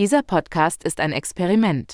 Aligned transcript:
Dieser 0.00 0.22
Podcast 0.22 0.82
ist 0.82 0.98
ein 0.98 1.12
Experiment. 1.12 1.92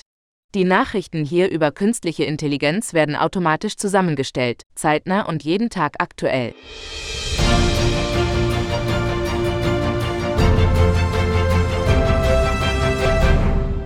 Die 0.55 0.63
Nachrichten 0.63 1.25
hier 1.25 1.51
über 1.51 1.73
künstliche 1.73 2.23
Intelligenz 2.23 2.93
werden 2.93 3.17
automatisch 3.17 3.75
zusammengestellt, 3.75 4.63
zeitnah 4.75 5.23
und 5.23 5.43
jeden 5.43 5.69
Tag 5.69 5.95
aktuell. 5.99 6.53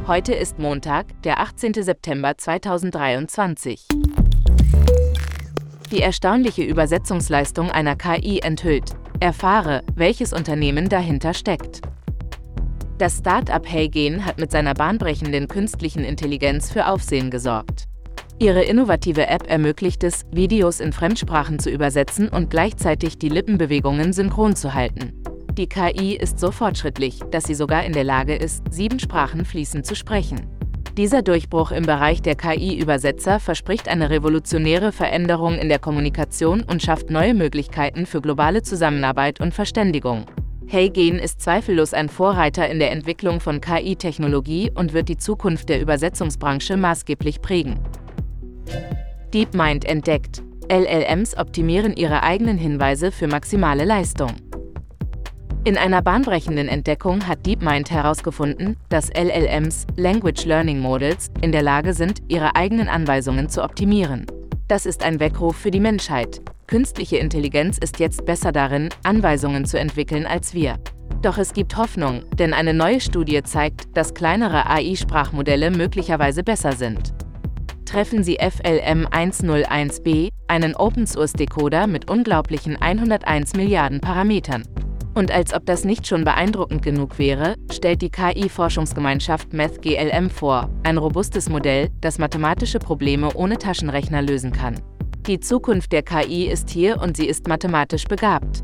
Heute 0.06 0.36
ist 0.36 0.60
Montag, 0.60 1.08
der 1.24 1.40
18. 1.40 1.74
September 1.82 2.38
2023. 2.38 3.88
Die 5.92 6.00
erstaunliche 6.00 6.62
Übersetzungsleistung 6.62 7.72
einer 7.72 7.96
KI 7.96 8.38
enthüllt. 8.44 8.92
Erfahre, 9.20 9.82
welches 9.96 10.32
Unternehmen 10.32 10.90
dahinter 10.90 11.34
steckt. 11.34 11.82
Das 13.02 13.18
Start-up 13.18 13.68
Heygen 13.68 14.28
hat 14.28 14.40
mit 14.40 14.52
seiner 14.52 14.76
bahnbrechenden 14.76 15.48
künstlichen 15.48 16.04
Intelligenz 16.04 16.72
für 16.72 16.86
Aufsehen 16.86 17.32
gesorgt. 17.32 17.86
Ihre 18.38 18.62
innovative 18.62 19.26
App 19.26 19.50
ermöglicht 19.50 20.04
es, 20.04 20.28
Videos 20.32 20.80
in 20.80 20.94
Fremdsprachen 20.94 21.58
zu 21.58 21.72
übersetzen 21.72 22.30
und 22.30 22.52
gleichzeitig 22.52 23.18
die 23.18 23.30
Lippenbewegungen 23.30 24.14
synchron 24.14 24.56
zu 24.56 24.76
halten. 24.76 25.14
Die 25.58 25.66
KI 25.66 26.16
ist 26.16 26.38
so 26.38 26.52
fortschrittlich, 26.52 27.22
dass 27.32 27.46
sie 27.46 27.56
sogar 27.56 27.84
in 27.86 27.94
der 27.94 28.04
Lage 28.04 28.36
ist, 28.36 28.72
sieben 28.72 29.00
Sprachen 29.00 29.46
fließend 29.46 29.84
zu 29.84 29.96
sprechen. 29.96 30.46
Dieser 30.96 31.24
Durchbruch 31.24 31.72
im 31.72 31.88
Bereich 31.88 32.22
der 32.22 32.36
KI-Übersetzer 32.36 33.40
verspricht 33.40 33.88
eine 33.90 34.12
revolutionäre 34.12 34.92
Veränderung 34.92 35.56
in 35.56 35.70
der 35.70 35.80
Kommunikation 35.80 36.62
und 36.62 36.84
schafft 36.84 37.10
neue 37.10 37.34
Möglichkeiten 37.34 38.06
für 38.06 38.22
globale 38.22 38.62
Zusammenarbeit 38.62 39.42
und 39.42 39.56
Verständigung. 39.56 40.28
Heygen 40.68 41.20
ist 41.20 41.42
zweifellos 41.42 41.94
ein 41.94 42.10
Vorreiter 42.10 42.70
in 42.70 42.80
der 42.80 42.92
Entwicklung 42.92 43.40
von 43.40 43.62
KI-Technologie 43.62 44.72
und 44.74 44.94
wird 44.94 45.10
die 45.10 45.18
Zukunft 45.18 45.70
der 45.70 45.82
Übersetzungsbranche 45.82 46.78
maßgeblich 46.78 47.42
prägen. 47.42 47.80
DeepMind 49.34 49.86
entdeckt. 49.86 50.44
LLMs 50.70 51.38
optimieren 51.38 51.94
ihre 51.96 52.24
eigenen 52.24 52.58
Hinweise 52.58 53.12
für 53.12 53.28
maximale 53.28 53.84
Leistung. 53.84 54.32
In 55.64 55.78
einer 55.78 56.02
bahnbrechenden 56.02 56.68
Entdeckung 56.68 57.28
hat 57.28 57.46
DeepMind 57.46 57.92
herausgefunden, 57.92 58.78
dass 58.90 59.10
LLMs, 59.10 59.86
Language 59.96 60.46
Learning 60.46 60.80
Models, 60.80 61.30
in 61.42 61.52
der 61.52 61.62
Lage 61.62 61.94
sind, 61.94 62.22
ihre 62.30 62.56
eigenen 62.56 62.88
Anweisungen 62.88 63.48
zu 63.48 63.64
optimieren. 63.64 64.26
Das 64.68 64.86
ist 64.86 65.04
ein 65.04 65.20
Weckruf 65.20 65.58
für 65.58 65.70
die 65.70 65.80
Menschheit. 65.80 66.42
Künstliche 66.72 67.18
Intelligenz 67.18 67.78
ist 67.78 68.00
jetzt 68.00 68.26
besser 68.26 68.54
darin, 68.54 68.88
Anweisungen 69.04 69.66
zu 69.66 69.78
entwickeln 69.78 70.26
als 70.26 70.54
wir. 70.54 70.80
Doch 71.22 71.38
es 71.38 71.52
gibt 71.52 71.76
Hoffnung, 71.76 72.24
denn 72.40 72.54
eine 72.54 72.74
neue 72.74 73.02
Studie 73.02 73.44
zeigt, 73.44 73.98
dass 73.98 74.14
kleinere 74.14 74.68
AI-Sprachmodelle 74.68 75.70
möglicherweise 75.70 76.44
besser 76.44 76.72
sind. 76.72 77.14
Treffen 77.84 78.24
Sie 78.24 78.38
FLM 78.40 79.06
101b, 79.06 80.30
einen 80.48 80.74
Open-Source-Decoder 80.74 81.88
mit 81.88 82.10
unglaublichen 82.10 82.82
101 82.82 83.54
Milliarden 83.58 84.00
Parametern. 84.00 84.64
Und 85.14 85.30
als 85.30 85.54
ob 85.54 85.66
das 85.66 85.84
nicht 85.84 86.08
schon 86.08 86.24
beeindruckend 86.24 86.84
genug 86.84 87.20
wäre, 87.20 87.56
stellt 87.70 88.02
die 88.02 88.12
KI-Forschungsgemeinschaft 88.12 89.52
MathGLM 89.52 90.30
vor, 90.30 90.70
ein 90.84 90.98
robustes 90.98 91.50
Modell, 91.50 91.90
das 92.00 92.18
mathematische 92.18 92.80
Probleme 92.80 93.34
ohne 93.34 93.58
Taschenrechner 93.58 94.22
lösen 94.22 94.54
kann. 94.54 94.82
Die 95.28 95.40
Zukunft 95.40 95.92
der 95.92 96.02
KI 96.02 96.48
ist 96.48 96.72
hier 96.72 97.00
und 97.00 97.16
sie 97.16 97.28
ist 97.28 97.48
mathematisch 97.48 98.06
begabt. 98.06 98.64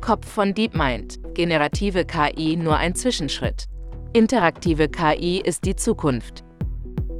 Kopf 0.00 0.28
von 0.28 0.54
DeepMind. 0.54 1.18
Generative 1.34 2.04
KI 2.04 2.56
nur 2.56 2.76
ein 2.76 2.94
Zwischenschritt. 2.94 3.64
Interaktive 4.12 4.88
KI 4.88 5.42
ist 5.44 5.64
die 5.64 5.74
Zukunft. 5.74 6.44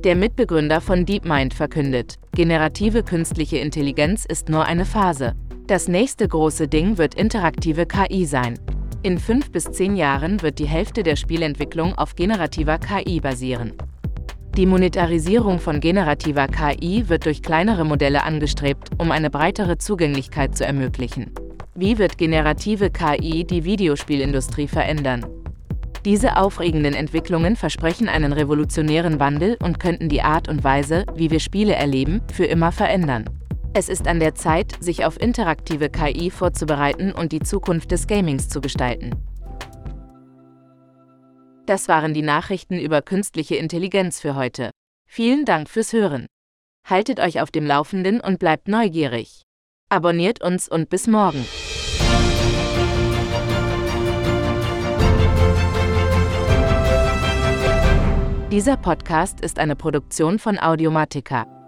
Der 0.05 0.15
Mitbegründer 0.15 0.81
von 0.81 1.05
DeepMind 1.05 1.53
verkündet, 1.53 2.15
generative 2.33 3.03
künstliche 3.03 3.59
Intelligenz 3.59 4.25
ist 4.25 4.49
nur 4.49 4.67
eine 4.67 4.85
Phase. 4.85 5.35
Das 5.67 5.89
nächste 5.89 6.29
große 6.29 6.69
Ding 6.69 6.97
wird 6.97 7.17
interaktive 7.17 7.87
KI 7.87 8.25
sein. 8.25 8.57
In 9.03 9.19
fünf 9.19 9.51
bis 9.51 9.65
zehn 9.65 9.97
Jahren 9.97 10.43
wird 10.43 10.61
die 10.61 10.69
Hälfte 10.69 11.03
der 11.03 11.17
Spielentwicklung 11.17 11.95
auf 11.97 12.15
generativer 12.15 12.79
KI 12.79 13.19
basieren. 13.21 13.73
Die 14.57 14.67
Monetarisierung 14.67 15.61
von 15.61 15.79
generativer 15.79 16.49
KI 16.49 17.09
wird 17.09 17.25
durch 17.25 17.41
kleinere 17.41 17.85
Modelle 17.85 18.25
angestrebt, 18.25 18.91
um 18.99 19.13
eine 19.13 19.31
breitere 19.31 19.79
Zugänglichkeit 19.79 20.57
zu 20.57 20.67
ermöglichen. 20.67 21.31
Wie 21.77 21.99
wird 21.99 22.19
generative 22.19 22.91
KI 22.91 23.45
die 23.45 23.65
Videospielindustrie 23.65 24.67
verändern? 24.67 25.25
Diese 26.05 26.37
aufregenden 26.37 26.95
Entwicklungen 26.95 27.55
versprechen 27.55 28.09
einen 28.09 28.33
revolutionären 28.33 29.21
Wandel 29.21 29.57
und 29.63 29.79
könnten 29.79 30.09
die 30.09 30.23
Art 30.23 30.49
und 30.49 30.65
Weise, 30.65 31.05
wie 31.15 31.31
wir 31.31 31.41
Spiele 31.41 31.75
erleben, 31.75 32.21
für 32.33 32.47
immer 32.47 32.73
verändern. 32.73 33.27
Es 33.73 33.89
ist 33.89 34.09
an 34.09 34.19
der 34.19 34.35
Zeit, 34.35 34.73
sich 34.81 35.05
auf 35.05 35.21
interaktive 35.21 35.91
KI 35.91 36.29
vorzubereiten 36.29 37.13
und 37.13 37.31
die 37.31 37.41
Zukunft 37.41 37.93
des 37.93 38.09
Gamings 38.09 38.49
zu 38.49 38.61
gestalten. 38.61 39.13
Das 41.71 41.87
waren 41.87 42.15
die 42.15 42.23
Nachrichten 42.23 42.81
über 42.81 43.01
künstliche 43.01 43.55
Intelligenz 43.55 44.19
für 44.19 44.35
heute. 44.35 44.73
Vielen 45.07 45.45
Dank 45.45 45.71
fürs 45.71 45.93
Hören. 45.93 46.27
Haltet 46.85 47.21
euch 47.21 47.41
auf 47.41 47.53
dem 47.53 47.65
Laufenden 47.65 48.21
und 48.21 48.41
bleibt 48.41 48.67
neugierig. 48.67 49.43
Abonniert 49.89 50.43
uns 50.43 50.69
und 50.69 50.91
bis 50.91 51.07
morgen. 51.07 51.47
Dieser 58.51 58.77
Podcast 58.77 59.41
ist 59.41 59.61
eine 59.61 59.77
Produktion 59.77 60.41
von 60.41 60.59
Audiomatica. 60.59 61.60